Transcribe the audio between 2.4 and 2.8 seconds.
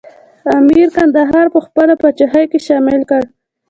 کې